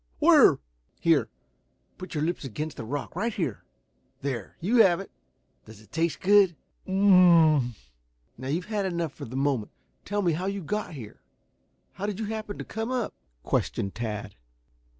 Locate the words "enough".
8.87-9.13